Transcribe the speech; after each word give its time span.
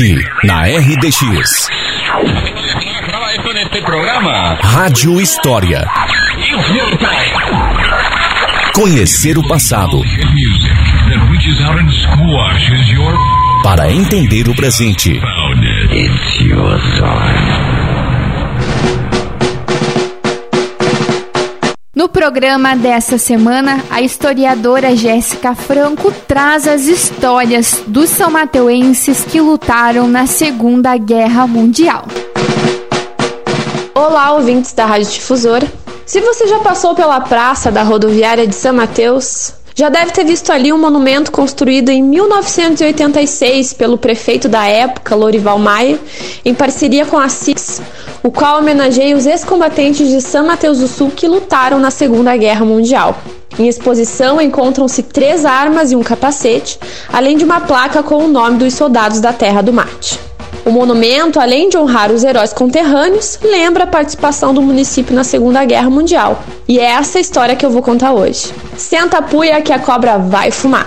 Aqui, 0.00 0.16
na 0.44 0.62
RDX. 0.62 1.68
Rádio 4.62 5.20
História. 5.20 5.86
Conhecer 8.74 9.36
o 9.36 9.46
passado. 9.46 10.00
Para 13.62 13.92
entender 13.92 14.48
o 14.48 14.54
presente. 14.56 15.20
Programa 22.10 22.74
dessa 22.74 23.16
semana, 23.16 23.82
a 23.88 24.02
historiadora 24.02 24.96
Jéssica 24.96 25.54
Franco 25.54 26.12
traz 26.26 26.66
as 26.66 26.86
histórias 26.86 27.82
dos 27.86 28.10
são 28.10 28.30
mateuenses 28.30 29.24
que 29.24 29.40
lutaram 29.40 30.08
na 30.08 30.26
Segunda 30.26 30.96
Guerra 30.96 31.46
Mundial. 31.46 32.04
Olá, 33.94 34.32
ouvintes 34.32 34.72
da 34.72 34.86
Rádio 34.86 35.10
Difusora. 35.10 35.66
Se 36.04 36.20
você 36.20 36.48
já 36.48 36.58
passou 36.58 36.94
pela 36.94 37.20
praça 37.20 37.70
da 37.70 37.82
rodoviária 37.82 38.46
de 38.46 38.54
São 38.54 38.74
Mateus, 38.74 39.54
já 39.74 39.88
deve 39.88 40.10
ter 40.10 40.24
visto 40.24 40.50
ali 40.50 40.72
um 40.72 40.78
monumento 40.78 41.30
construído 41.30 41.90
em 41.90 42.02
1986 42.02 43.72
pelo 43.72 43.96
prefeito 43.96 44.48
da 44.48 44.66
época, 44.66 45.14
Lorival 45.14 45.58
Maia, 45.58 45.98
em 46.44 46.54
parceria 46.54 47.06
com 47.06 47.16
a 47.16 47.28
CIS, 47.28 47.80
o 48.22 48.30
qual 48.30 48.58
homenageia 48.58 49.16
os 49.16 49.26
ex-combatentes 49.26 50.08
de 50.08 50.20
São 50.20 50.46
Mateus 50.46 50.78
do 50.78 50.88
Sul 50.88 51.10
que 51.10 51.28
lutaram 51.28 51.78
na 51.78 51.90
Segunda 51.90 52.36
Guerra 52.36 52.64
Mundial. 52.64 53.16
Em 53.58 53.66
exposição 53.66 54.40
encontram-se 54.40 55.02
três 55.02 55.44
armas 55.44 55.90
e 55.90 55.96
um 55.96 56.02
capacete, 56.02 56.78
além 57.12 57.36
de 57.36 57.44
uma 57.44 57.60
placa 57.60 58.02
com 58.02 58.24
o 58.24 58.28
nome 58.28 58.58
dos 58.58 58.74
soldados 58.74 59.20
da 59.20 59.32
Terra 59.32 59.62
do 59.62 59.72
Mate. 59.72 60.18
O 60.64 60.70
monumento, 60.70 61.40
além 61.40 61.68
de 61.68 61.76
honrar 61.76 62.12
os 62.12 62.22
heróis 62.22 62.52
conterrâneos, 62.52 63.38
lembra 63.42 63.84
a 63.84 63.86
participação 63.86 64.52
do 64.52 64.60
município 64.60 65.14
na 65.14 65.24
Segunda 65.24 65.64
Guerra 65.64 65.88
Mundial. 65.88 66.42
E 66.68 66.78
é 66.78 66.84
essa 66.84 67.18
história 67.18 67.56
que 67.56 67.64
eu 67.64 67.70
vou 67.70 67.82
contar 67.82 68.12
hoje. 68.12 68.52
Senta 68.76 69.18
a 69.18 69.22
puia 69.22 69.60
que 69.62 69.72
a 69.72 69.78
cobra 69.78 70.18
vai 70.18 70.50
fumar. 70.50 70.86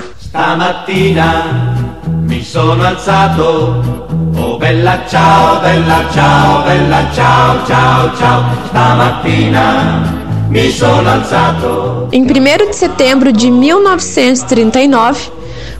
Mi 2.25 2.43
sono 2.43 2.83
alzato 2.85 4.22
Oh 4.35 4.57
bella 4.57 5.03
ciao, 5.07 5.59
bella 5.61 6.09
ciao, 6.11 6.63
bella 6.63 7.09
ciao, 7.13 7.65
ciao, 7.65 8.15
ciao 8.15 8.43
Stamattina 8.67 10.21
Em 12.11 12.23
1 12.23 12.25
de 12.69 12.75
setembro 12.75 13.31
de 13.31 13.51
1939, 13.51 15.31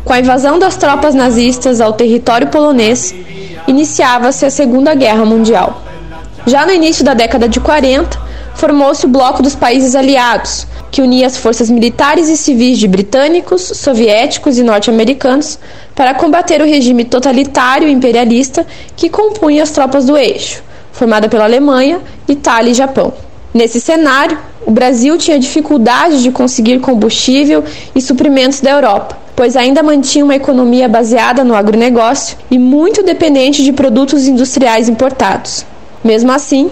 com 0.04 0.14
a 0.14 0.20
invasão 0.20 0.60
das 0.60 0.76
tropas 0.78 1.16
nazistas 1.16 1.82
ao 1.82 1.94
território 1.94 2.48
polonês, 2.48 3.14
iniciava-se 3.68 4.46
a 4.46 4.52
Segunda 4.52 4.94
Guerra 4.94 5.26
Mundial. 5.26 5.82
Já 6.46 6.66
no 6.66 6.72
início 6.72 7.04
da 7.04 7.14
década 7.14 7.48
de 7.48 7.60
40, 7.60 8.20
formou-se 8.56 9.06
o 9.06 9.10
Bloco 9.10 9.42
dos 9.42 9.56
Países 9.56 9.96
Aliados, 9.96 10.68
que 10.92 11.02
unia 11.02 11.28
as 11.28 11.38
forças 11.38 11.70
militares 11.70 12.30
e 12.30 12.38
civis 12.38 12.78
de 12.78 12.88
britânicos, 12.88 13.62
soviéticos 13.62 14.58
e 14.58 14.64
norte-americanos 14.64 15.58
para 15.96 16.14
combater 16.14 16.62
o 16.62 16.66
regime 16.66 17.04
totalitário 17.04 17.90
imperialista 17.90 18.66
que 18.96 19.10
compunha 19.10 19.64
as 19.64 19.72
tropas 19.72 20.06
do 20.06 20.16
eixo, 20.16 20.64
formada 20.92 21.28
pela 21.28 21.46
Alemanha, 21.46 22.00
Itália 22.28 22.72
e 22.72 22.76
Japão. 22.76 23.14
Nesse 23.54 23.80
cenário, 23.80 24.38
o 24.66 24.72
Brasil 24.72 25.18
tinha 25.18 25.38
dificuldade 25.38 26.24
de 26.24 26.32
conseguir 26.32 26.80
combustível 26.80 27.64
e 27.94 28.02
suprimentos 28.02 28.62
da 28.62 28.72
Europa, 28.72 29.18
pois 29.36 29.56
ainda 29.56 29.84
mantinha 29.84 30.24
uma 30.24 30.36
economia 30.36 30.88
baseada 30.88 31.44
no 31.44 31.56
agronegócio 31.56 32.38
e 32.50 32.58
muito 32.58 33.04
dependente 33.04 33.64
de 33.64 33.74
produtos 33.74 34.28
industriais 34.28 34.88
importados. 34.88 35.66
Mesmo 36.04 36.32
assim, 36.32 36.72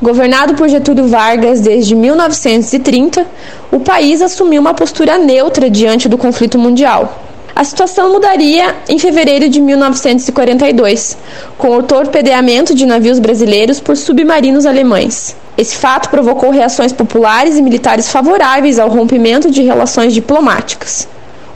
governado 0.00 0.54
por 0.54 0.68
Getúlio 0.68 1.06
Vargas 1.06 1.60
desde 1.60 1.94
1930, 1.94 3.26
o 3.70 3.80
país 3.80 4.22
assumiu 4.22 4.60
uma 4.60 4.74
postura 4.74 5.18
neutra 5.18 5.68
diante 5.68 6.08
do 6.08 6.16
conflito 6.16 6.58
mundial. 6.58 7.22
A 7.54 7.64
situação 7.64 8.12
mudaria 8.12 8.76
em 8.88 8.98
fevereiro 8.98 9.48
de 9.48 9.60
1942, 9.60 11.18
com 11.58 11.76
o 11.76 11.82
torpedeamento 11.82 12.74
de 12.74 12.86
navios 12.86 13.18
brasileiros 13.18 13.80
por 13.80 13.96
submarinos 13.96 14.66
alemães. 14.66 15.36
Esse 15.58 15.76
fato 15.76 16.08
provocou 16.08 16.50
reações 16.50 16.92
populares 16.92 17.58
e 17.58 17.62
militares 17.62 18.08
favoráveis 18.08 18.78
ao 18.78 18.88
rompimento 18.88 19.50
de 19.50 19.62
relações 19.62 20.14
diplomáticas 20.14 21.08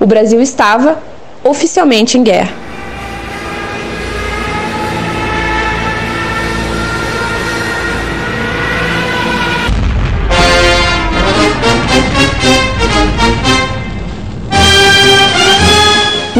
o 0.04 0.06
Brasil 0.06 0.40
estava 0.40 0.98
oficialmente 1.42 2.18
em 2.18 2.22
guerra. 2.22 2.63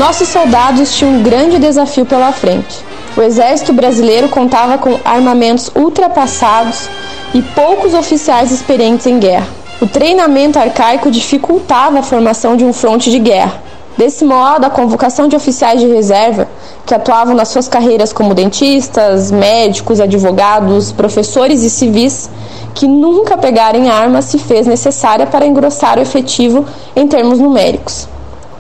Nossos 0.07 0.29
soldados 0.29 0.95
tinham 0.95 1.15
um 1.15 1.23
grande 1.23 1.59
desafio 1.59 2.05
pela 2.05 2.31
frente. 2.31 2.85
O 3.17 3.23
exército 3.23 3.73
brasileiro 3.73 4.29
contava 4.29 4.77
com 4.77 5.01
armamentos 5.03 5.71
ultrapassados 5.75 6.91
e 7.33 7.41
poucos 7.41 7.95
oficiais 7.95 8.53
experientes 8.53 9.07
em 9.07 9.19
guerra. 9.19 9.49
O 9.81 9.87
treinamento 9.87 10.59
arcaico 10.59 11.11
dificultava 11.11 12.01
a 12.01 12.03
formação 12.03 12.55
de 12.55 12.67
um 12.67 12.73
fronte 12.75 13.11
de 13.11 13.19
guerra. 13.19 13.63
Desse 13.97 14.27
modo, 14.27 14.67
a 14.67 14.71
convocação 14.71 15.27
de 15.27 15.37
oficiais 15.37 15.81
de 15.81 15.87
reserva, 15.87 16.49
que 16.85 16.95
atuavam 16.95 17.35
nas 17.35 17.49
suas 17.49 17.67
carreiras 17.67 18.13
como 18.13 18.35
dentistas, 18.35 19.31
médicos, 19.31 20.01
advogados, 20.01 20.93
professores 20.93 21.63
e 21.63 21.71
civis, 21.71 22.29
que 22.75 22.87
nunca 22.87 23.39
pegarem 23.39 23.89
armas, 23.89 24.27
se 24.27 24.39
fez 24.39 24.67
necessária 24.67 25.27
para 25.27 25.47
engrossar 25.47 25.97
o 25.97 26.03
efetivo 26.03 26.67
em 26.95 27.09
termos 27.09 27.39
numéricos. 27.39 28.13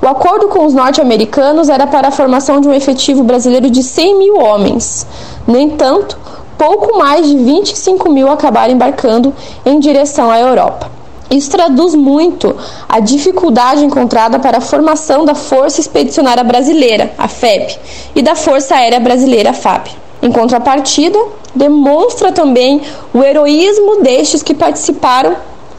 O 0.04 0.06
acordo 0.06 0.48
com 0.48 0.66
os 0.66 0.74
norte-americanos 0.74 1.70
era 1.70 1.86
para 1.86 2.08
a 2.08 2.10
formação 2.10 2.60
de 2.60 2.68
um 2.68 2.74
efetivo 2.74 3.22
brasileiro 3.22 3.70
de 3.70 3.82
100 3.82 4.18
mil 4.18 4.38
homens. 4.38 5.06
No 5.46 5.58
entanto, 5.58 6.18
pouco 6.58 6.98
mais 6.98 7.26
de 7.26 7.34
25 7.34 8.10
mil 8.10 8.28
acabaram 8.28 8.74
embarcando 8.74 9.32
em 9.64 9.80
direção 9.80 10.30
à 10.30 10.38
Europa. 10.38 10.90
Isso 11.30 11.50
traduz 11.50 11.94
muito 11.94 12.54
a 12.86 13.00
dificuldade 13.00 13.82
encontrada 13.82 14.38
para 14.38 14.58
a 14.58 14.60
formação 14.60 15.24
da 15.24 15.34
Força 15.34 15.80
Expedicionária 15.80 16.44
Brasileira, 16.44 17.10
a 17.16 17.26
FEB, 17.26 17.74
e 18.14 18.20
da 18.20 18.36
Força 18.36 18.74
Aérea 18.74 19.00
Brasileira, 19.00 19.50
a 19.50 19.54
FAB. 19.54 19.88
Em 20.20 20.30
contrapartida, 20.30 21.18
demonstra 21.54 22.30
também 22.30 22.82
o 23.14 23.22
heroísmo 23.22 24.02
destes 24.02 24.42
que 24.42 24.52
participaram 24.52 25.34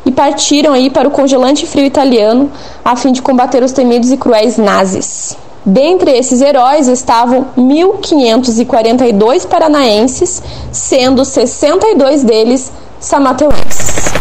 e 0.06 0.12
partiram 0.12 0.74
aí 0.74 0.90
para 0.90 1.08
o 1.08 1.12
congelante 1.12 1.66
frio 1.66 1.86
italiano 1.86 2.52
a 2.84 2.96
fim 2.96 3.12
de 3.12 3.22
combater 3.22 3.64
os 3.64 3.72
temidos 3.72 4.12
e 4.12 4.18
cruéis 4.18 4.58
nazis. 4.58 5.36
Dentre 5.66 6.12
esses 6.12 6.42
heróis 6.42 6.88
estavam 6.88 7.48
1.542 7.58 9.48
paranaenses, 9.48 10.44
sendo 10.72 11.26
62 11.26 12.24
deles 12.24 12.72
samateuenses. 13.00 14.14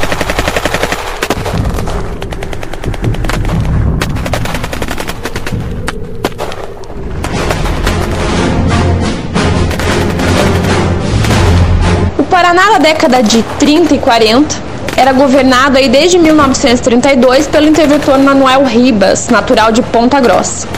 Paraná, 12.30 12.70
na 12.72 12.78
década 12.78 13.22
de 13.22 13.42
30 13.58 13.94
e 13.94 13.98
40, 13.98 14.73
era 14.96 15.12
governado 15.12 15.76
aí 15.76 15.88
desde 15.88 16.18
1932 16.18 17.46
pelo 17.48 17.66
interventor 17.66 18.18
Manuel 18.18 18.64
Ribas, 18.64 19.28
natural 19.28 19.72
de 19.72 19.82
Ponta 19.82 20.20
Grossa. 20.20 20.68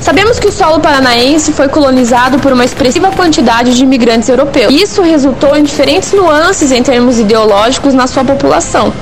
Sabemos 0.00 0.38
que 0.38 0.46
o 0.46 0.52
solo 0.52 0.80
paranaense 0.80 1.52
foi 1.52 1.68
colonizado 1.68 2.38
por 2.38 2.52
uma 2.52 2.64
expressiva 2.64 3.10
quantidade 3.10 3.74
de 3.74 3.82
imigrantes 3.82 4.28
europeus. 4.28 4.72
Isso 4.72 5.02
resultou 5.02 5.56
em 5.56 5.64
diferentes 5.64 6.12
nuances 6.12 6.70
em 6.72 6.82
termos 6.82 7.18
ideológicos 7.18 7.94
na 7.94 8.06
sua 8.06 8.24
população, 8.24 8.92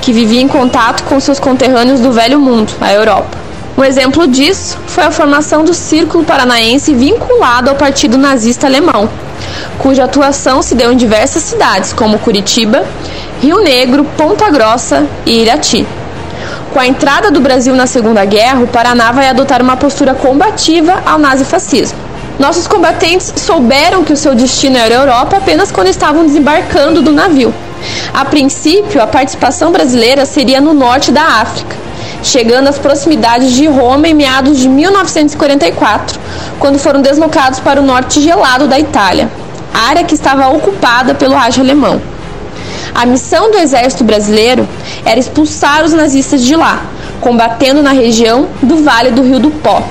que 0.00 0.12
vivia 0.12 0.40
em 0.40 0.48
contato 0.48 1.04
com 1.04 1.20
seus 1.20 1.38
conterrâneos 1.38 2.00
do 2.00 2.10
Velho 2.10 2.40
Mundo, 2.40 2.72
a 2.80 2.92
Europa. 2.92 3.38
Um 3.76 3.84
exemplo 3.84 4.26
disso 4.26 4.78
foi 4.86 5.04
a 5.04 5.10
formação 5.10 5.64
do 5.64 5.72
Círculo 5.72 6.24
Paranaense 6.24 6.94
vinculado 6.94 7.70
ao 7.70 7.76
Partido 7.76 8.18
Nazista 8.18 8.66
Alemão, 8.66 9.08
cuja 9.78 10.04
atuação 10.04 10.62
se 10.62 10.74
deu 10.74 10.92
em 10.92 10.96
diversas 10.96 11.42
cidades, 11.42 11.92
como 11.92 12.18
Curitiba, 12.18 12.84
Rio 13.40 13.60
Negro, 13.60 14.04
Ponta 14.16 14.50
Grossa 14.50 15.06
e 15.24 15.42
Irati. 15.42 15.86
Com 16.72 16.78
a 16.78 16.86
entrada 16.86 17.30
do 17.30 17.40
Brasil 17.40 17.74
na 17.74 17.86
Segunda 17.86 18.24
Guerra, 18.24 18.60
o 18.60 18.68
Paraná 18.68 19.10
vai 19.10 19.28
adotar 19.28 19.60
uma 19.60 19.76
postura 19.76 20.14
combativa 20.14 21.02
ao 21.04 21.18
nazifascismo. 21.18 21.98
Nossos 22.38 22.66
combatentes 22.66 23.32
souberam 23.36 24.04
que 24.04 24.12
o 24.12 24.16
seu 24.16 24.34
destino 24.34 24.78
era 24.78 24.94
a 24.94 24.98
Europa 25.00 25.36
apenas 25.36 25.70
quando 25.70 25.88
estavam 25.88 26.24
desembarcando 26.24 27.02
do 27.02 27.12
navio. 27.12 27.52
A 28.14 28.24
princípio, 28.24 29.02
a 29.02 29.06
participação 29.06 29.72
brasileira 29.72 30.24
seria 30.24 30.60
no 30.60 30.72
norte 30.72 31.10
da 31.10 31.22
África, 31.22 31.76
chegando 32.22 32.68
às 32.68 32.78
proximidades 32.78 33.52
de 33.52 33.66
Roma 33.66 34.08
em 34.08 34.14
meados 34.14 34.58
de 34.58 34.68
1944, 34.68 36.18
quando 36.58 36.78
foram 36.78 37.00
deslocados 37.02 37.60
para 37.60 37.80
o 37.80 37.84
norte 37.84 38.22
gelado 38.22 38.68
da 38.68 38.78
Itália, 38.78 39.28
área 39.72 40.04
que 40.04 40.14
estava 40.14 40.48
ocupada 40.48 41.14
pelo 41.14 41.36
Reich 41.36 41.60
alemão. 41.60 42.00
A 42.94 43.06
missão 43.06 43.50
do 43.50 43.58
exército 43.58 44.04
brasileiro 44.04 44.68
era 45.04 45.18
expulsar 45.18 45.84
os 45.84 45.92
nazistas 45.92 46.42
de 46.42 46.56
lá, 46.56 46.82
combatendo 47.20 47.82
na 47.82 47.92
região 47.92 48.48
do 48.62 48.82
Vale 48.82 49.10
do 49.10 49.22
Rio 49.22 49.38
do 49.38 49.50
Pó. 49.50 49.82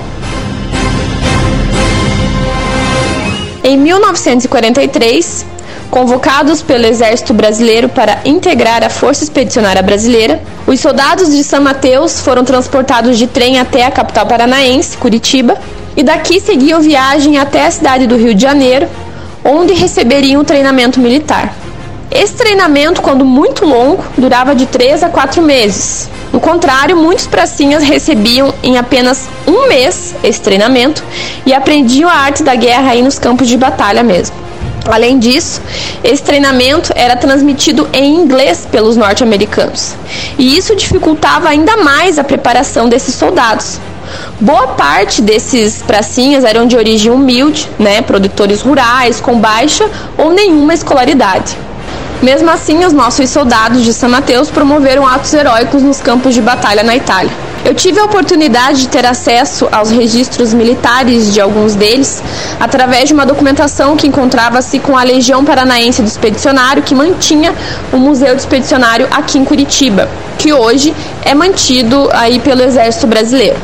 Em 3.64 3.78
1943, 3.78 5.46
convocados 5.90 6.62
pelo 6.62 6.86
Exército 6.86 7.34
Brasileiro 7.34 7.90
para 7.90 8.20
integrar 8.26 8.84
a 8.84 8.90
Força 8.90 9.24
Expedicionária 9.24 9.82
Brasileira, 9.82 10.42
os 10.68 10.80
soldados 10.80 11.32
de 11.32 11.44
São 11.44 11.62
Mateus 11.62 12.20
foram 12.20 12.44
transportados 12.44 13.18
de 13.18 13.28
trem 13.28 13.60
até 13.60 13.86
a 13.86 13.92
capital 13.92 14.26
paranaense, 14.26 14.98
Curitiba, 14.98 15.58
e 15.98 16.04
daqui 16.04 16.40
seguiam 16.40 16.80
viagem 16.80 17.38
até 17.38 17.66
a 17.66 17.72
cidade 17.72 18.08
do 18.08 18.16
Rio 18.16 18.34
de 18.34 18.42
Janeiro, 18.42 18.88
onde 19.50 19.74
receberiam 19.74 20.44
treinamento 20.44 21.00
militar. 21.00 21.54
Esse 22.12 22.34
treinamento, 22.34 23.02
quando 23.02 23.24
muito 23.26 23.66
longo, 23.66 24.04
durava 24.18 24.56
de 24.56 24.66
3 24.66 25.04
a 25.04 25.10
4 25.10 25.42
meses. 25.42 26.10
No 26.32 26.40
contrário, 26.40 26.96
muitos 26.96 27.28
pracinhas 27.28 27.84
recebiam 27.84 28.54
em 28.64 28.78
apenas 28.78 29.28
um 29.48 29.68
mês 29.68 30.16
esse 30.24 30.42
treinamento 30.42 31.04
e 31.46 31.54
aprendiam 31.54 32.10
a 32.10 32.14
arte 32.14 32.44
da 32.44 32.56
guerra 32.56 32.92
aí 32.92 33.02
nos 33.02 33.18
campos 33.18 33.48
de 33.48 33.58
batalha 33.58 34.04
mesmo. 34.04 34.36
Além 34.86 35.20
disso, 35.20 35.62
esse 36.04 36.24
treinamento 36.24 36.92
era 36.96 37.16
transmitido 37.16 37.88
em 37.94 38.16
inglês 38.16 38.68
pelos 38.72 38.98
norte-americanos, 38.98 39.96
e 40.38 40.58
isso 40.58 40.76
dificultava 40.76 41.48
ainda 41.48 41.78
mais 41.78 42.18
a 42.18 42.24
preparação 42.24 42.90
desses 42.90 43.14
soldados. 43.14 43.80
Boa 44.42 44.68
parte 44.68 45.22
desses 45.22 45.82
pracinhas 45.82 46.46
eram 46.46 46.66
de 46.66 46.78
origem 46.78 47.12
humilde, 47.12 47.70
né, 47.78 48.02
produtores 48.02 48.62
rurais 48.62 49.20
com 49.20 49.38
baixa 49.38 49.86
ou 50.18 50.32
nenhuma 50.32 50.74
escolaridade. 50.74 51.58
Mesmo 52.22 52.50
assim, 52.50 52.86
os 52.86 52.94
nossos 52.94 53.30
soldados 53.30 53.84
de 53.84 53.94
São 53.94 54.10
Mateus 54.10 54.50
promoveram 54.50 55.06
atos 55.06 55.34
heróicos 55.34 55.84
nos 55.84 56.00
campos 56.00 56.34
de 56.34 56.42
batalha 56.42 56.84
na 56.84 56.96
Itália. 56.96 57.30
Eu 57.66 57.74
tive 57.76 58.00
a 58.00 58.06
oportunidade 58.06 58.80
de 58.80 58.88
ter 58.88 59.06
acesso 59.06 59.68
aos 59.74 59.90
registros 59.90 60.54
militares 60.54 61.34
de 61.34 61.42
alguns 61.42 61.76
deles 61.76 62.24
através 62.62 63.10
de 63.10 63.14
uma 63.14 63.26
documentação 63.26 63.98
que 63.98 64.08
encontrava-se 64.08 64.80
com 64.80 64.98
a 64.98 65.04
Legião 65.04 65.44
Paranaense 65.44 66.02
do 66.02 66.08
Expedicionário, 66.08 66.82
que 66.82 66.96
mantinha 66.96 67.54
o 67.92 67.98
Museu 67.98 68.34
do 68.34 68.40
Expedicionário 68.40 69.06
aqui 69.12 69.38
em 69.38 69.44
Curitiba, 69.44 70.08
que 70.38 70.54
hoje 70.54 70.96
é 71.24 71.36
mantido 71.36 72.10
aí 72.14 72.40
pelo 72.40 72.62
Exército 72.62 73.06
Brasileiro. 73.06 73.58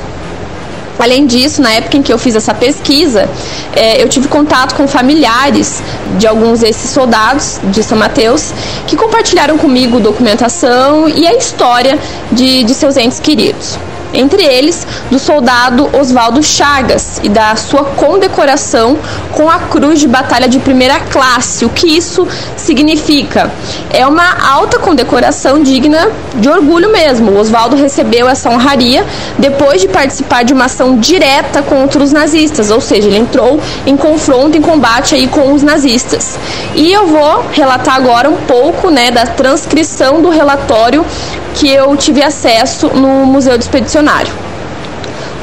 Além 0.97 1.25
disso, 1.25 1.61
na 1.61 1.71
época 1.71 1.97
em 1.97 2.01
que 2.01 2.11
eu 2.11 2.17
fiz 2.17 2.35
essa 2.35 2.53
pesquisa, 2.53 3.29
é, 3.75 4.01
eu 4.01 4.07
tive 4.07 4.27
contato 4.27 4.75
com 4.75 4.87
familiares 4.87 5.81
de 6.17 6.25
alguns 6.27 6.61
desses 6.61 6.89
soldados 6.89 7.59
de 7.65 7.83
São 7.83 7.97
Mateus 7.97 8.53
que 8.87 8.95
compartilharam 8.95 9.57
comigo 9.57 9.99
documentação 9.99 11.07
e 11.09 11.27
a 11.27 11.33
história 11.33 11.99
de, 12.31 12.63
de 12.63 12.73
seus 12.73 12.97
entes 12.97 13.19
queridos 13.19 13.77
entre 14.15 14.43
eles 14.43 14.87
do 15.11 15.19
soldado 15.19 15.89
Oswaldo 15.93 16.41
Chagas 16.41 17.19
e 17.21 17.29
da 17.29 17.55
sua 17.55 17.83
condecoração 17.83 18.97
com 19.31 19.49
a 19.49 19.59
Cruz 19.59 19.99
de 19.99 20.07
Batalha 20.07 20.47
de 20.47 20.59
Primeira 20.59 20.99
Classe. 20.99 21.65
O 21.65 21.69
que 21.69 21.87
isso 21.87 22.27
significa? 22.55 23.51
É 23.91 24.07
uma 24.07 24.49
alta 24.49 24.79
condecoração 24.79 25.61
digna 25.61 26.09
de 26.35 26.49
orgulho 26.49 26.91
mesmo. 26.91 27.37
Oswaldo 27.37 27.75
recebeu 27.75 28.27
essa 28.27 28.49
honraria 28.49 29.05
depois 29.37 29.81
de 29.81 29.87
participar 29.87 30.43
de 30.43 30.53
uma 30.53 30.65
ação 30.65 30.97
direta 30.97 31.61
contra 31.61 32.01
os 32.01 32.11
nazistas, 32.11 32.71
ou 32.71 32.81
seja, 32.81 33.07
ele 33.07 33.17
entrou 33.17 33.59
em 33.85 33.97
confronto, 33.97 34.57
em 34.57 34.61
combate 34.61 35.15
aí 35.15 35.27
com 35.27 35.53
os 35.53 35.61
nazistas. 35.61 36.37
E 36.73 36.91
eu 36.91 37.07
vou 37.07 37.45
relatar 37.51 37.95
agora 37.95 38.29
um 38.29 38.37
pouco, 38.37 38.89
né, 38.89 39.11
da 39.11 39.25
transcrição 39.25 40.21
do 40.21 40.29
relatório 40.29 41.05
que 41.55 41.69
eu 41.69 41.95
tive 41.95 42.21
acesso 42.21 42.89
no 42.89 43.25
Museu 43.25 43.57
do 43.57 43.61
Expedicionário. 43.61 44.33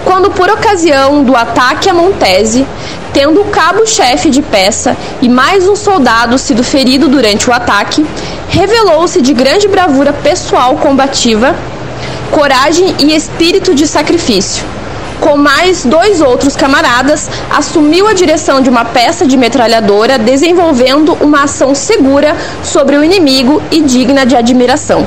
Quando, 0.05 0.31
por 0.31 0.51
ocasião 0.51 1.23
do 1.25 1.35
ataque 1.35 1.89
a 1.89 1.95
Montese, 1.95 2.67
tendo 3.13 3.41
o 3.41 3.47
cabo-chefe 3.47 4.29
de 4.29 4.43
peça 4.43 4.97
e 5.23 5.29
mais 5.29 5.67
um 5.67 5.75
soldado 5.75 6.37
sido 6.39 6.63
ferido 6.63 7.09
durante 7.09 7.49
o 7.49 7.53
ataque, 7.53 8.05
revelou-se 8.49 9.23
de 9.23 9.33
grande 9.33 9.67
bravura 9.69 10.13
pessoal 10.13 10.77
combativa, 10.77 11.55
coragem 12.31 12.95
e 12.99 13.15
espírito 13.15 13.75
de 13.75 13.87
sacrifício. 13.87 14.65
Com 15.21 15.37
mais 15.37 15.85
dois 15.85 16.21
outros 16.21 16.57
camaradas, 16.57 17.31
assumiu 17.49 18.09
a 18.09 18.13
direção 18.13 18.61
de 18.61 18.69
uma 18.69 18.85
peça 18.85 19.25
de 19.25 19.37
metralhadora, 19.37 20.19
desenvolvendo 20.19 21.17
uma 21.21 21.45
ação 21.45 21.75
segura 21.75 22.37
sobre 22.63 22.97
o 22.97 23.05
inimigo 23.05 23.63
e 23.71 23.81
digna 23.81 24.27
de 24.27 24.35
admiração 24.35 25.07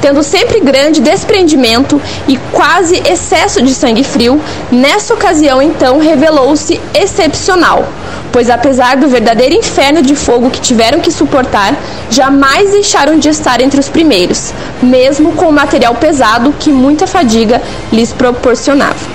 tendo 0.00 0.22
sempre 0.22 0.60
grande 0.60 1.00
desprendimento 1.00 2.00
e 2.28 2.36
quase 2.52 3.02
excesso 3.08 3.62
de 3.62 3.74
sangue 3.74 4.04
frio, 4.04 4.40
nessa 4.70 5.14
ocasião 5.14 5.62
então 5.62 5.98
revelou-se 5.98 6.80
excepcional, 6.94 7.86
pois 8.32 8.50
apesar 8.50 8.96
do 8.96 9.08
verdadeiro 9.08 9.54
inferno 9.54 10.02
de 10.02 10.14
fogo 10.14 10.50
que 10.50 10.60
tiveram 10.60 11.00
que 11.00 11.10
suportar, 11.10 11.74
jamais 12.10 12.70
deixaram 12.72 13.18
de 13.18 13.28
estar 13.28 13.60
entre 13.60 13.80
os 13.80 13.88
primeiros, 13.88 14.52
mesmo 14.82 15.32
com 15.32 15.48
o 15.48 15.52
material 15.52 15.94
pesado 15.94 16.54
que 16.58 16.70
muita 16.70 17.06
fadiga 17.06 17.60
lhes 17.92 18.12
proporcionava. 18.12 19.14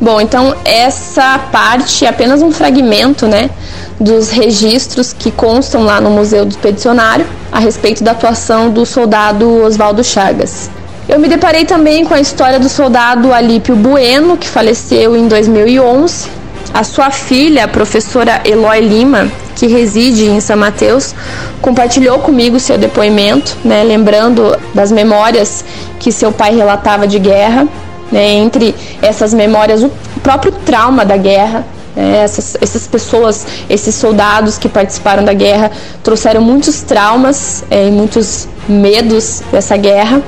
Bom, 0.00 0.18
então 0.18 0.56
essa 0.64 1.38
parte 1.52 2.06
é 2.06 2.08
apenas 2.08 2.40
um 2.40 2.50
fragmento, 2.50 3.26
né, 3.26 3.50
dos 4.00 4.30
registros 4.30 5.12
que 5.12 5.30
constam 5.30 5.84
lá 5.84 6.00
no 6.00 6.10
Museu 6.10 6.46
do 6.46 6.52
Expedicionário 6.52 7.26
a 7.52 7.58
respeito 7.58 8.02
da 8.02 8.12
atuação 8.12 8.70
do 8.70 8.86
soldado 8.86 9.62
Oswaldo 9.62 10.02
Chagas. 10.02 10.70
Eu 11.06 11.18
me 11.18 11.28
deparei 11.28 11.64
também 11.64 12.04
com 12.04 12.14
a 12.14 12.20
história 12.20 12.58
do 12.58 12.68
soldado 12.68 13.32
Alípio 13.32 13.76
Bueno, 13.76 14.36
que 14.36 14.48
faleceu 14.48 15.16
em 15.16 15.28
2011. 15.28 16.28
A 16.72 16.84
sua 16.84 17.10
filha, 17.10 17.64
a 17.64 17.68
professora 17.68 18.40
Eloy 18.44 18.80
Lima, 18.80 19.28
que 19.56 19.66
reside 19.66 20.26
em 20.26 20.40
São 20.40 20.56
Mateus, 20.56 21.14
compartilhou 21.60 22.20
comigo 22.20 22.60
seu 22.60 22.78
depoimento, 22.78 23.56
né, 23.64 23.82
lembrando 23.82 24.56
das 24.72 24.92
memórias 24.92 25.64
que 25.98 26.12
seu 26.12 26.30
pai 26.30 26.54
relatava 26.54 27.06
de 27.06 27.18
guerra. 27.18 27.66
Né, 28.10 28.28
entre 28.32 28.74
essas 29.00 29.32
memórias, 29.32 29.84
o 29.84 29.90
próprio 30.22 30.50
trauma 30.50 31.04
da 31.04 31.16
guerra, 31.16 31.64
né? 31.94 32.22
Essas, 32.22 32.56
essas 32.60 32.86
pessoas, 32.86 33.46
esses 33.68 33.94
soldados 33.94 34.58
que 34.58 34.68
participaram 34.68 35.24
da 35.24 35.32
guerra, 35.32 35.70
trouxeram 36.02 36.40
muitos 36.40 36.82
traumas 36.82 37.64
é, 37.70 37.88
e 37.88 37.90
muitos 37.90 38.48
medos 38.68 39.42
dessa 39.50 39.76
guerra. 39.76 40.22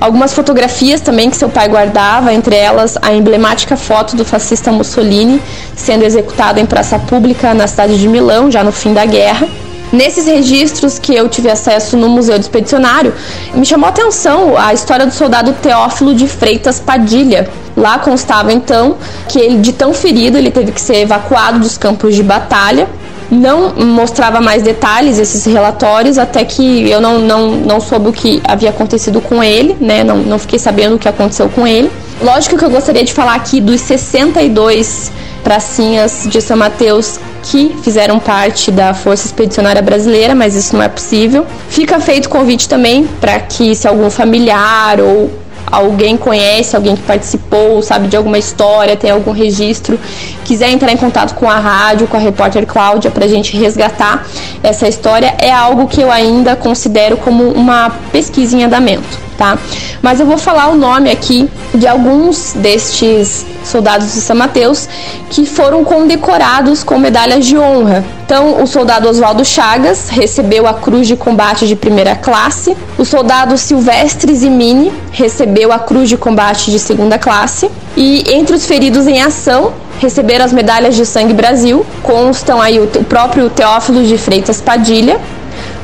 Algumas 0.00 0.32
fotografias 0.32 1.00
também 1.02 1.28
que 1.28 1.36
seu 1.36 1.50
pai 1.50 1.68
guardava, 1.68 2.32
entre 2.32 2.56
elas 2.56 2.96
a 3.02 3.12
emblemática 3.12 3.76
foto 3.76 4.16
do 4.16 4.24
fascista 4.24 4.72
Mussolini 4.72 5.40
sendo 5.76 6.04
executado 6.04 6.58
em 6.58 6.64
praça 6.64 6.98
pública 6.98 7.52
na 7.52 7.66
cidade 7.66 7.98
de 7.98 8.08
Milão, 8.08 8.50
já 8.50 8.64
no 8.64 8.72
fim 8.72 8.94
da 8.94 9.04
guerra. 9.04 9.46
Nesses 9.92 10.26
registros 10.26 10.98
que 11.00 11.14
eu 11.14 11.28
tive 11.28 11.50
acesso 11.50 11.96
no 11.96 12.08
Museu 12.08 12.38
do 12.38 12.42
Expedicionário, 12.42 13.12
me 13.54 13.66
chamou 13.66 13.86
a 13.86 13.90
atenção 13.90 14.56
a 14.56 14.72
história 14.72 15.04
do 15.04 15.12
soldado 15.12 15.52
Teófilo 15.54 16.14
de 16.14 16.28
Freitas 16.28 16.78
Padilha. 16.78 17.48
Lá 17.76 17.98
constava 17.98 18.52
então 18.52 18.96
que 19.28 19.38
ele, 19.38 19.58
de 19.58 19.72
tão 19.72 19.92
ferido, 19.92 20.38
ele 20.38 20.50
teve 20.50 20.70
que 20.70 20.80
ser 20.80 20.98
evacuado 20.98 21.58
dos 21.58 21.76
campos 21.76 22.14
de 22.14 22.22
batalha. 22.22 22.88
Não 23.30 23.74
mostrava 23.74 24.40
mais 24.40 24.62
detalhes 24.62 25.18
esses 25.18 25.44
relatórios, 25.44 26.18
até 26.18 26.44
que 26.44 26.88
eu 26.88 27.00
não, 27.00 27.18
não, 27.18 27.50
não 27.52 27.80
soube 27.80 28.08
o 28.08 28.12
que 28.12 28.40
havia 28.46 28.70
acontecido 28.70 29.20
com 29.20 29.42
ele, 29.42 29.76
né? 29.80 30.02
Não, 30.04 30.18
não 30.18 30.38
fiquei 30.38 30.58
sabendo 30.58 30.96
o 30.96 30.98
que 30.98 31.08
aconteceu 31.08 31.48
com 31.48 31.66
ele. 31.66 31.90
Lógico 32.20 32.56
que 32.56 32.64
eu 32.64 32.70
gostaria 32.70 33.04
de 33.04 33.12
falar 33.12 33.34
aqui 33.34 33.60
dos 33.60 33.80
62 33.80 35.10
pracinhas 35.50 36.28
de 36.28 36.40
São 36.40 36.56
Mateus 36.56 37.18
que 37.42 37.74
fizeram 37.82 38.20
parte 38.20 38.70
da 38.70 38.94
Força 38.94 39.26
Expedicionária 39.26 39.82
Brasileira, 39.82 40.32
mas 40.32 40.54
isso 40.54 40.76
não 40.76 40.82
é 40.84 40.88
possível. 40.88 41.44
Fica 41.68 41.98
feito 41.98 42.28
convite 42.28 42.68
também 42.68 43.08
para 43.20 43.40
que, 43.40 43.74
se 43.74 43.88
algum 43.88 44.08
familiar 44.08 45.00
ou 45.00 45.28
alguém 45.66 46.16
conhece, 46.16 46.76
alguém 46.76 46.94
que 46.94 47.02
participou, 47.02 47.82
sabe 47.82 48.06
de 48.06 48.16
alguma 48.16 48.38
história, 48.38 48.94
tem 48.94 49.10
algum 49.10 49.32
registro, 49.32 49.98
quiser 50.44 50.70
entrar 50.70 50.92
em 50.92 50.96
contato 50.96 51.34
com 51.34 51.50
a 51.50 51.58
rádio, 51.58 52.06
com 52.06 52.16
a 52.16 52.20
repórter 52.20 52.64
Cláudia, 52.64 53.10
para 53.10 53.24
a 53.24 53.28
gente 53.28 53.56
resgatar 53.56 54.24
essa 54.62 54.86
história, 54.86 55.34
é 55.36 55.50
algo 55.50 55.88
que 55.88 56.00
eu 56.00 56.12
ainda 56.12 56.54
considero 56.54 57.16
como 57.16 57.50
uma 57.50 57.90
pesquisa 58.12 58.56
em 58.56 58.62
andamento, 58.62 59.18
tá? 59.36 59.58
Mas 60.00 60.20
eu 60.20 60.26
vou 60.26 60.38
falar 60.38 60.68
o 60.68 60.76
nome 60.76 61.10
aqui 61.10 61.50
de 61.74 61.88
alguns 61.88 62.52
destes 62.52 63.49
soldados 63.70 64.12
de 64.12 64.20
São 64.20 64.36
Mateus 64.36 64.88
que 65.30 65.46
foram 65.46 65.84
condecorados 65.84 66.82
com 66.82 66.98
medalhas 66.98 67.46
de 67.46 67.56
honra. 67.56 68.04
Então, 68.24 68.62
o 68.62 68.66
soldado 68.66 69.08
Oswaldo 69.08 69.44
Chagas 69.44 70.08
recebeu 70.08 70.66
a 70.66 70.74
Cruz 70.74 71.06
de 71.08 71.16
Combate 71.16 71.66
de 71.66 71.74
primeira 71.74 72.14
classe, 72.14 72.76
o 72.98 73.04
soldado 73.04 73.56
Silvestre 73.56 74.34
Zimini 74.34 74.92
recebeu 75.10 75.72
a 75.72 75.78
Cruz 75.78 76.08
de 76.08 76.16
Combate 76.16 76.70
de 76.70 76.78
segunda 76.78 77.18
classe, 77.18 77.70
e 77.96 78.24
entre 78.32 78.54
os 78.54 78.66
feridos 78.66 79.06
em 79.06 79.20
ação 79.20 79.72
receberam 80.00 80.44
as 80.44 80.52
medalhas 80.52 80.94
de 80.94 81.04
Sangue 81.04 81.34
Brasil, 81.34 81.84
constam 82.02 82.60
aí 82.60 82.80
o 82.80 82.86
próprio 83.04 83.50
Teófilo 83.50 84.02
de 84.02 84.16
Freitas 84.16 84.60
Padilha, 84.60 85.20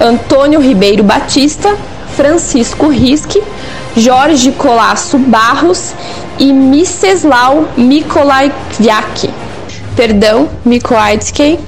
Antônio 0.01 0.61
Ribeiro 0.61 1.03
Batista, 1.03 1.77
Francisco 2.17 2.89
Risque, 2.89 3.43
Jorge 3.97 4.53
Colasso 4.53 5.19
Barros 5.19 5.93
e 6.39 6.53
Miceslau 6.53 7.69
Mikolajwiak. 7.77 9.31
Perdão, 9.97 10.49
Mikołajski. 10.65 11.59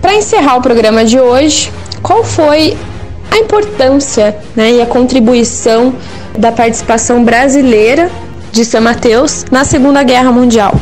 Para 0.00 0.14
encerrar 0.14 0.56
o 0.56 0.62
programa 0.62 1.04
de 1.04 1.18
hoje, 1.18 1.70
qual 2.02 2.24
foi 2.24 2.76
a 3.30 3.38
importância 3.38 4.36
né, 4.56 4.72
e 4.72 4.82
a 4.82 4.86
contribuição 4.86 5.94
da 6.36 6.50
participação 6.50 7.22
brasileira 7.24 8.10
de 8.50 8.64
São 8.64 8.80
Mateus 8.80 9.44
na 9.50 9.64
Segunda 9.64 10.02
Guerra 10.02 10.32
Mundial? 10.32 10.74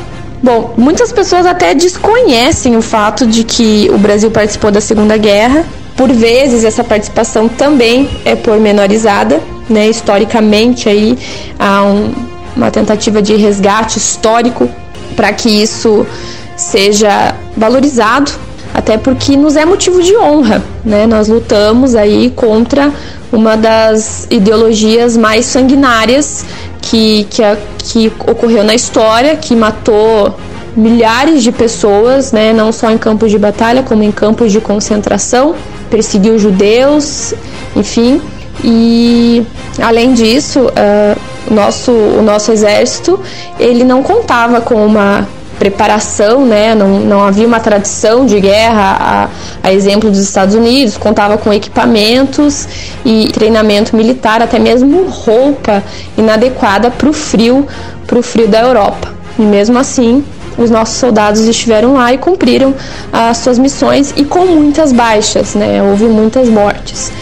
Bom, 0.43 0.75
muitas 0.77 1.13
pessoas 1.13 1.47
até 1.47 1.75
desconhecem 1.75 2.77
o 2.77 2.83
fato 2.83 3.27
de 3.27 3.43
que 3.43 3.91
o 3.93 3.99
Brasil 3.99 4.31
participou 4.31 4.71
da 4.71 4.81
Segunda 4.81 5.17
Guerra. 5.17 5.65
Por 5.97 6.13
vezes 6.13 6.63
essa 6.63 6.85
participação 6.85 7.49
também 7.49 8.09
é 8.25 8.37
pormenorizada, 8.37 9.41
né? 9.69 9.89
Historicamente 9.89 10.89
aí 10.89 11.19
há 11.59 11.83
um, 11.83 12.13
uma 12.57 12.71
tentativa 12.71 13.21
de 13.21 13.37
resgate 13.37 13.99
histórico 13.99 14.69
para 15.15 15.33
que 15.33 15.49
isso 15.49 16.07
seja 16.57 17.35
valorizado, 17.57 18.33
até 18.73 18.97
porque 18.97 19.37
nos 19.37 19.57
é 19.57 19.65
motivo 19.65 20.03
de 20.03 20.17
honra, 20.17 20.63
né? 20.85 21.07
Nós 21.07 21.29
lutamos 21.29 21.95
aí 21.95 22.33
contra 22.35 22.93
uma 23.33 23.57
das 23.57 24.27
ideologias 24.31 25.17
mais 25.17 25.45
sanguinárias 25.47 26.45
que, 26.81 27.27
que, 27.31 27.43
a, 27.43 27.57
que 27.79 28.13
ocorreu 28.27 28.65
na 28.65 28.75
história, 28.75 29.37
que 29.37 29.55
matou 29.55 30.35
milhares 30.77 31.43
de 31.43 31.51
pessoas, 31.51 32.33
né, 32.33 32.53
não 32.53 32.71
só 32.71 32.91
em 32.91 32.99
campos 32.99 33.31
de 33.31 33.39
batalha, 33.39 33.83
como 33.83 34.03
em 34.03 34.13
campos 34.13 34.53
de 34.53 34.61
concentração, 34.61 35.55
perseguiu 35.91 36.39
judeus, 36.39 37.33
enfim. 37.75 38.21
E 38.63 39.45
além 39.81 40.13
disso, 40.13 40.61
uh, 40.67 41.21
o, 41.51 41.55
nosso, 41.55 41.93
o 41.93 42.23
nosso 42.23 42.53
exército 42.53 43.19
ele 43.59 43.85
não 43.85 44.03
contava 44.03 44.61
com 44.61 44.85
uma 44.85 45.27
preparação, 45.59 46.45
né? 46.45 46.75
não, 46.75 47.01
não 47.01 47.25
havia 47.25 47.47
uma 47.47 47.61
tradição 47.61 48.27
de 48.27 48.39
guerra, 48.41 49.29
a, 49.63 49.69
a 49.69 49.73
exemplo 49.73 50.11
dos 50.11 50.21
Estados 50.21 50.55
Unidos, 50.55 50.97
contava 50.97 51.39
com 51.39 51.53
equipamentos 51.53 52.69
e 53.05 53.29
treinamento 53.33 53.97
militar, 53.97 54.43
até 54.43 54.59
mesmo 54.59 55.07
roupa 55.09 55.83
inadequada 56.17 56.91
para 56.91 57.09
o 57.09 57.13
frio, 57.13 57.67
para 58.07 58.19
o 58.19 58.23
frio 58.23 58.49
da 58.49 58.61
Europa. 58.61 59.13
E 59.39 59.43
mesmo 59.43 59.79
assim, 59.79 60.25
os 60.59 60.71
nossos 60.71 60.97
soldados 60.97 61.43
estiveram 61.43 61.95
lá 61.95 62.13
e 62.13 62.19
cumpriram 62.19 62.75
as 63.13 63.39
suas 63.39 63.59
missões 63.59 64.13
e 64.17 64.25
com 64.25 64.47
muitas 64.47 64.93
baixas, 64.93 65.55
né? 65.55 65.83
houve 65.83 66.05
muitas 66.05 66.49
mortes. 66.49 67.13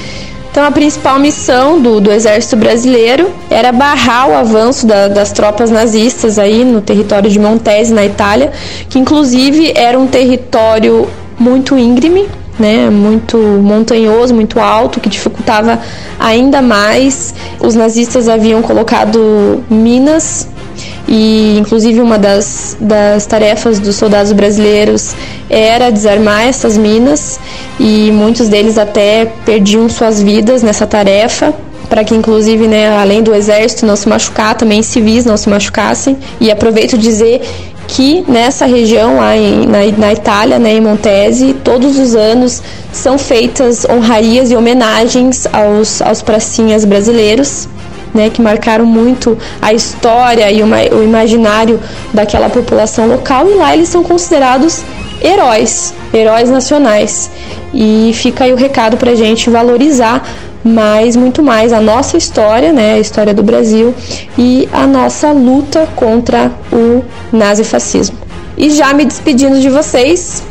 Então, 0.55 0.65
a 0.65 0.71
principal 0.71 1.19
missão 1.19 1.81
do, 1.81 2.01
do 2.01 2.13
exército 2.13 2.55
brasileiro 2.55 3.29
era 3.51 3.73
barrar 3.73 4.31
o 4.31 4.37
avanço 4.37 4.87
da, 4.87 5.09
das 5.09 5.33
tropas 5.33 5.69
nazistas 5.69 6.39
aí 6.39 6.65
no 6.65 6.81
território 6.81 7.29
de 7.29 7.41
Montese, 7.41 7.93
na 7.93 8.05
Itália, 8.05 8.53
que 8.89 8.97
inclusive 8.97 9.73
era 9.75 9.99
um 9.99 10.07
território 10.07 11.09
muito 11.37 11.77
íngreme, 11.77 12.29
né, 12.57 12.89
muito 12.89 13.37
montanhoso, 13.37 14.33
muito 14.33 14.61
alto, 14.61 15.01
que 15.01 15.09
dificultava 15.09 15.81
ainda 16.21 16.63
mais. 16.63 17.35
Os 17.59 17.75
nazistas 17.75 18.29
haviam 18.29 18.63
colocado 18.63 19.65
minas 19.69 20.47
e 21.07 21.57
inclusive 21.59 22.01
uma 22.01 22.19
das, 22.19 22.77
das 22.81 23.27
tarefas 23.27 23.79
dos 23.79 23.97
soldados 23.97 24.33
brasileiros 24.33 25.15
era 25.51 25.91
desarmar 25.91 26.47
essas 26.47 26.79
minas 26.79 27.39
e 27.79 28.11
muitos 28.11 28.49
deles 28.49 28.79
até 28.79 29.27
perdiam 29.45 29.89
suas 29.89 30.23
vidas 30.23 30.63
nessa 30.63 30.87
tarefa 30.87 31.55
para 31.89 32.03
que 32.03 32.15
inclusive, 32.15 32.67
né, 32.67 32.97
além 32.97 33.23
do 33.23 33.35
exército 33.35 33.87
não 33.87 33.95
se 33.95 34.09
machucar, 34.09 34.57
também 34.57 34.83
civis 34.83 35.25
não 35.25 35.37
se 35.37 35.49
machucassem. 35.49 36.17
E 36.41 36.51
aproveito 36.51 36.97
dizer 36.97 37.43
que 37.87 38.25
nessa 38.27 38.67
região, 38.67 39.17
lá 39.19 39.37
em, 39.37 39.67
na, 39.67 39.79
na 39.99 40.13
Itália, 40.13 40.59
né, 40.59 40.73
em 40.73 40.81
Montese, 40.81 41.55
todos 41.63 41.99
os 41.99 42.15
anos 42.17 42.63
são 42.93 43.19
feitas 43.19 43.85
honrarias 43.85 44.51
e 44.51 44.57
homenagens 44.57 45.47
aos, 45.53 46.01
aos 46.01 46.23
pracinhas 46.23 46.85
brasileiros 46.85 47.69
né, 48.15 48.31
que 48.31 48.41
marcaram 48.41 48.87
muito 48.87 49.37
a 49.61 49.73
história 49.73 50.51
e 50.51 50.63
uma, 50.63 50.79
o 50.93 51.03
imaginário 51.03 51.81
daquela 52.13 52.49
população 52.49 53.09
local, 53.09 53.51
e 53.51 53.55
lá 53.55 53.75
eles 53.75 53.89
são 53.89 54.03
considerados 54.03 54.83
heróis, 55.21 55.93
heróis 56.13 56.49
nacionais. 56.49 57.31
E 57.73 58.13
fica 58.15 58.45
aí 58.45 58.53
o 58.53 58.57
recado 58.57 58.97
para 58.97 59.11
a 59.11 59.15
gente 59.17 59.51
valorizar 59.51 60.25
mais, 60.63 61.15
muito 61.15 61.43
mais 61.43 61.73
a 61.73 61.81
nossa 61.81 62.17
história, 62.17 62.73
né, 62.73 62.95
a 62.95 62.99
história 62.99 63.35
do 63.35 63.43
Brasil 63.43 63.95
e 64.39 64.69
a 64.73 64.87
nossa 64.87 65.33
luta 65.33 65.87
contra 65.95 66.51
o 66.73 67.05
nazifascismo. 67.33 68.17
E 68.57 68.71
já 68.71 68.95
me 68.95 69.05
despedindo 69.05 69.61
de 69.61 69.69
vocês, 69.69 70.43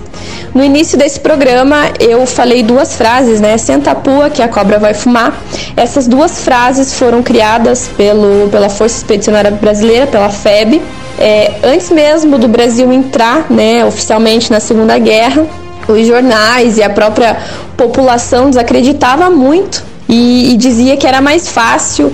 no 0.54 0.64
início 0.64 0.98
desse 0.98 1.20
programa 1.20 1.92
eu 2.00 2.26
falei 2.28 2.62
duas 2.62 2.96
frases, 2.96 3.42
né? 3.42 3.58
Senta 3.58 3.96
pua 3.96 4.30
que 4.30 4.42
a 4.42 4.48
cobra 4.48 4.78
vai 4.78 4.94
fumar. 4.94 5.36
Essas 5.76 6.08
duas 6.08 6.44
frases 6.44 6.94
foram 6.94 7.24
criadas 7.24 7.90
pelo, 7.98 8.50
pela 8.50 8.70
Força 8.70 8.98
Expedicionária 8.98 9.50
Brasileira, 9.50 10.06
pela 10.06 10.30
FEB, 10.30 10.82
é, 11.20 11.54
antes 11.64 11.90
mesmo 11.90 12.38
do 12.38 12.48
Brasil 12.48 12.92
entrar, 12.92 13.48
né, 13.50 13.84
oficialmente 13.86 14.52
na 14.52 14.60
Segunda 14.60 14.98
Guerra. 15.00 15.46
Os 15.88 16.08
jornais 16.08 16.78
e 16.78 16.84
a 16.84 16.90
própria 16.90 17.36
população 17.76 18.50
desacreditava 18.50 19.30
muito 19.30 19.84
e, 20.08 20.54
e, 20.54 20.58
dizia 20.58 20.96
que 20.96 21.08
era 21.08 21.20
mais 21.20 21.48
fácil 21.48 22.14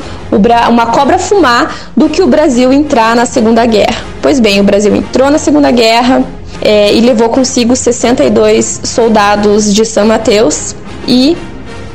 uma 0.69 0.87
cobra 0.87 1.19
fumar 1.19 1.91
do 1.95 2.07
que 2.07 2.21
o 2.21 2.27
Brasil 2.27 2.71
entrar 2.71 3.15
na 3.15 3.25
Segunda 3.25 3.65
Guerra. 3.65 4.03
Pois 4.21 4.39
bem, 4.39 4.59
o 4.59 4.63
Brasil 4.63 4.95
entrou 4.95 5.29
na 5.29 5.37
Segunda 5.37 5.69
Guerra, 5.71 6.23
é, 6.61 6.93
e 6.93 7.01
levou 7.01 7.29
consigo 7.29 7.75
62 7.75 8.81
soldados 8.83 9.73
de 9.73 9.85
São 9.85 10.05
Mateus 10.05 10.75
e 11.07 11.37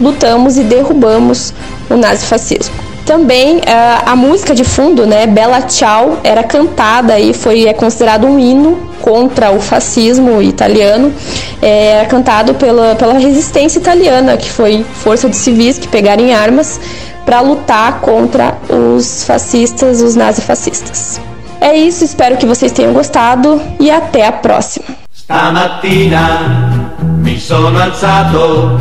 lutamos 0.00 0.56
e 0.58 0.62
derrubamos 0.62 1.52
o 1.88 1.96
nazifascismo. 1.96 2.74
Também 3.06 3.60
a, 3.66 4.12
a 4.12 4.16
música 4.16 4.54
de 4.54 4.64
fundo, 4.64 5.06
né, 5.06 5.26
Bella 5.26 5.68
Ciao, 5.68 6.18
era 6.24 6.42
cantada 6.42 7.20
e 7.20 7.34
foi 7.34 7.66
é 7.66 7.74
considerado 7.74 8.26
um 8.26 8.38
hino 8.38 8.78
contra 9.02 9.50
o 9.50 9.60
fascismo 9.60 10.40
italiano. 10.40 11.12
É, 11.60 11.98
era 11.98 12.06
cantado 12.06 12.54
pela, 12.54 12.94
pela 12.94 13.14
resistência 13.14 13.78
italiana, 13.78 14.38
que 14.38 14.50
foi 14.50 14.84
força 14.94 15.28
de 15.28 15.36
civis 15.36 15.78
que 15.78 15.86
pegaram 15.86 16.34
armas 16.34 16.80
para 17.26 17.40
lutar 17.42 18.00
contra 18.00 18.56
os 18.70 19.24
fascistas, 19.24 20.00
os 20.00 20.14
nazifascistas. 20.14 21.20
É 21.64 21.74
isso, 21.74 22.04
espero 22.04 22.36
que 22.36 22.44
vocês 22.44 22.72
tenham 22.72 22.92
gostado 22.92 23.58
e 23.80 23.90
até 23.90 24.26
a 24.26 24.32
próxima. 24.32 24.84
Stamattina 25.10 26.92
mi 27.22 27.40
sono 27.40 27.80
alzato, 27.80 28.78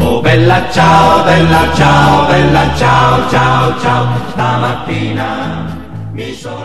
oh 0.00 0.22
bella 0.22 0.66
ciao, 0.70 1.24
bella 1.24 1.68
ciao, 1.74 2.26
bella 2.28 2.74
ciao, 2.74 3.28
ciao, 3.28 3.78
ciao. 3.80 4.06
Stamattina 4.30 5.76
mi 6.14 6.32
sono. 6.32 6.61